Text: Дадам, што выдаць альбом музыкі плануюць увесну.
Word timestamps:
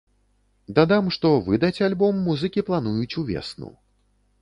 Дадам, 0.79 1.11
што 1.17 1.33
выдаць 1.49 1.83
альбом 1.91 2.25
музыкі 2.31 2.67
плануюць 2.71 3.17
увесну. 3.25 3.75